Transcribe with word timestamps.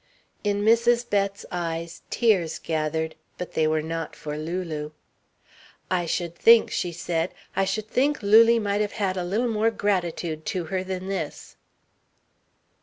In 0.43 0.63
Mrs. 0.63 1.07
Bett's 1.07 1.45
eyes 1.51 2.01
tears 2.09 2.57
gathered, 2.57 3.13
but 3.37 3.53
they 3.53 3.67
were 3.67 3.83
not 3.83 4.15
for 4.15 4.35
Lulu. 4.35 4.89
"I 5.91 6.07
should 6.07 6.33
think," 6.35 6.71
she 6.71 6.91
said, 6.91 7.35
"I 7.55 7.65
should 7.65 7.87
think 7.87 8.23
Lulie 8.23 8.57
might 8.59 8.81
have 8.81 8.93
had 8.93 9.15
a 9.15 9.23
little 9.23 9.47
more 9.47 9.69
gratitude 9.69 10.43
to 10.47 10.63
her 10.73 10.83
than 10.83 11.07
this." 11.07 11.55